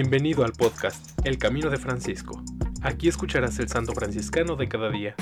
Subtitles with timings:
[0.00, 2.40] Bienvenido al podcast El Camino de Francisco.
[2.82, 5.16] Aquí escucharás el santo franciscano de cada día.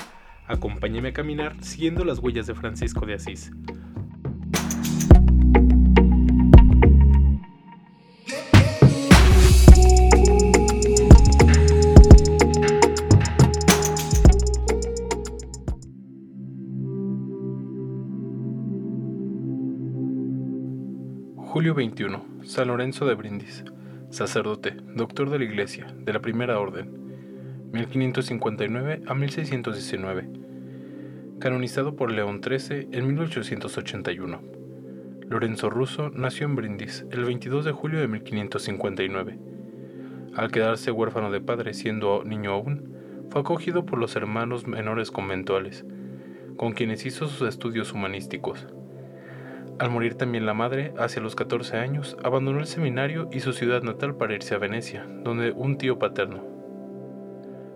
[0.46, 3.53] Acompáñame a caminar siguiendo las huellas de Francisco de Asís.
[21.34, 22.27] Julio 21.
[22.45, 23.64] San Lorenzo de Brindis.
[24.16, 27.69] Sacerdote, doctor de la Iglesia, de la Primera Orden.
[27.70, 30.30] 1559 a 1619.
[31.39, 34.41] Canonizado por León XIII en 1881.
[35.29, 39.39] Lorenzo Russo nació en Brindis el 22 de julio de 1559.
[40.34, 42.95] Al quedarse huérfano de padre siendo niño aún,
[43.28, 45.84] fue acogido por los hermanos menores conventuales,
[46.56, 48.67] con quienes hizo sus estudios humanísticos.
[49.78, 53.82] Al morir también la madre, hacia los 14 años, abandonó el seminario y su ciudad
[53.82, 56.42] natal para irse a Venecia, donde un tío paterno.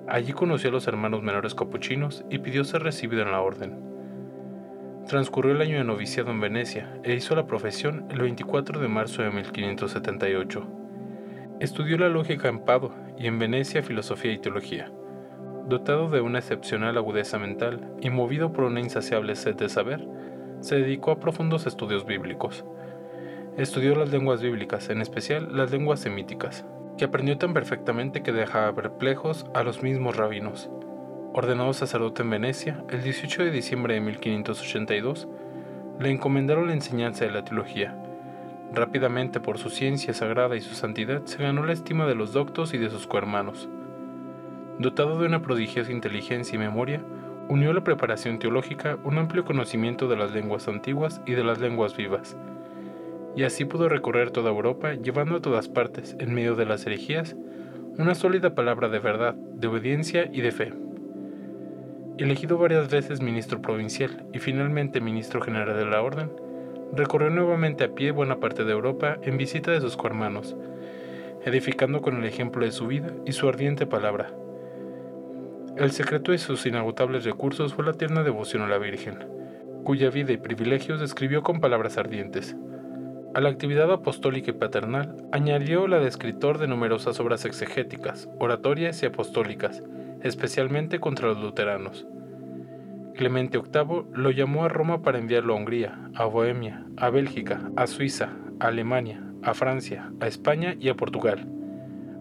[0.09, 3.79] Allí conoció a los hermanos menores capuchinos y pidió ser recibido en la orden.
[5.07, 9.23] Transcurrió el año de noviciado en Venecia e hizo la profesión el 24 de marzo
[9.23, 10.67] de 1578.
[11.61, 14.91] Estudió la lógica en Padua y en Venecia filosofía y teología.
[15.69, 20.09] Dotado de una excepcional agudeza mental y movido por una insaciable sed de saber,
[20.61, 22.65] se dedicó a profundos estudios bíblicos.
[23.57, 26.65] Estudió las lenguas bíblicas, en especial las lenguas semíticas,
[26.97, 30.71] que aprendió tan perfectamente que dejaba perplejos a los mismos rabinos.
[31.33, 35.29] Ordenado sacerdote en Venecia, el 18 de diciembre de 1582,
[35.99, 37.97] le encomendaron la enseñanza de la teología.
[38.73, 42.73] Rápidamente, por su ciencia sagrada y su santidad, se ganó la estima de los doctos
[42.73, 43.69] y de sus cohermanos.
[44.79, 47.03] Dotado de una prodigiosa inteligencia y memoria,
[47.51, 51.61] unió a la preparación teológica un amplio conocimiento de las lenguas antiguas y de las
[51.61, 52.37] lenguas vivas,
[53.35, 57.37] y así pudo recorrer toda Europa llevando a todas partes, en medio de las herejías,
[57.99, 60.73] una sólida palabra de verdad, de obediencia y de fe.
[62.19, 66.31] Elegido varias veces ministro provincial y finalmente ministro general de la Orden,
[66.93, 70.57] recorrió nuevamente a pie buena parte de Europa en visita de sus cohermanos,
[71.45, 74.33] edificando con el ejemplo de su vida y su ardiente palabra,
[75.77, 79.19] el secreto de sus inagotables recursos fue la tierna devoción a la Virgen,
[79.85, 82.57] cuya vida y privilegios describió con palabras ardientes.
[83.35, 89.03] A la actividad apostólica y paternal añadió la de escritor de numerosas obras exegéticas, oratorias
[89.03, 89.83] y apostólicas,
[90.23, 92.07] especialmente contra los luteranos.
[93.15, 97.87] Clemente VIII lo llamó a Roma para enviarlo a Hungría, a Bohemia, a Bélgica, a
[97.87, 101.47] Suiza, a Alemania, a Francia, a España y a Portugal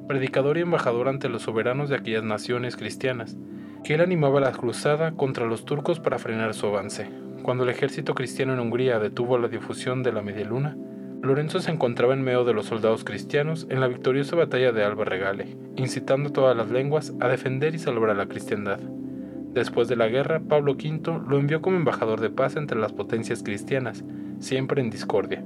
[0.09, 3.38] predicador y embajador ante los soberanos de aquellas naciones cristianas,
[3.84, 7.08] que él animaba la cruzada contra los turcos para frenar su avance.
[7.44, 10.75] Cuando el ejército cristiano en Hungría detuvo la difusión de la media luna,
[11.22, 15.06] Lorenzo se encontraba en medio de los soldados cristianos en la victoriosa batalla de Alba
[15.06, 18.80] Regale, incitando todas las lenguas a defender y salvar a la cristiandad.
[18.80, 23.44] Después de la guerra, Pablo V lo envió como embajador de paz entre las potencias
[23.44, 24.03] cristianas,
[24.40, 25.46] siempre en discordia.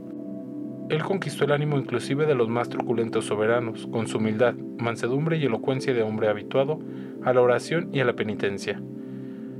[0.89, 5.45] Él conquistó el ánimo inclusive de los más truculentos soberanos, con su humildad, mansedumbre y
[5.45, 6.79] elocuencia de hombre habituado
[7.23, 8.81] a la oración y a la penitencia.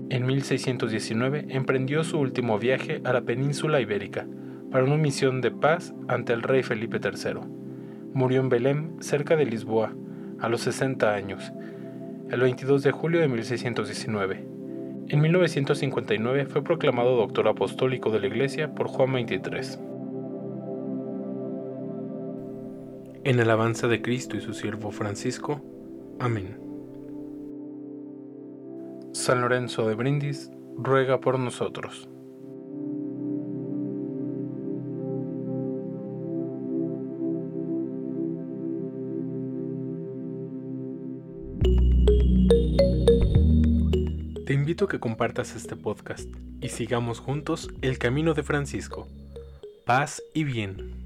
[0.09, 4.27] En 1619 emprendió su último viaje a la península ibérica
[4.69, 7.39] para una misión de paz ante el rey Felipe III.
[8.13, 9.95] Murió en Belém, cerca de Lisboa,
[10.39, 11.53] a los 60 años,
[12.29, 14.45] el 22 de julio de 1619.
[15.07, 19.92] En 1959 fue proclamado doctor apostólico de la Iglesia por Juan XXIII.
[23.25, 25.61] En alabanza de Cristo y su siervo Francisco.
[26.19, 26.59] Amén.
[29.13, 32.09] San Lorenzo de Brindis, ruega por nosotros.
[44.45, 46.29] Te invito a que compartas este podcast
[46.59, 49.07] y sigamos juntos el camino de Francisco.
[49.85, 51.03] Paz y bien.